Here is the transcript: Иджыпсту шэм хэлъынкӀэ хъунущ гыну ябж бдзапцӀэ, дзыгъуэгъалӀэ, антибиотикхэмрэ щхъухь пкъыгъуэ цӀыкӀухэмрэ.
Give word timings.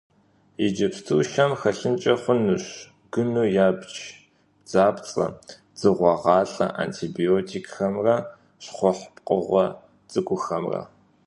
Иджыпсту 0.65 1.17
шэм 1.31 1.51
хэлъынкӀэ 1.59 2.13
хъунущ 2.21 2.65
гыну 3.13 3.47
ябж 3.67 3.93
бдзапцӀэ, 4.63 5.25
дзыгъуэгъалӀэ, 5.75 6.67
антибиотикхэмрэ 6.81 8.15
щхъухь 8.63 9.03
пкъыгъуэ 9.15 9.65
цӀыкӀухэмрэ. 10.11 10.81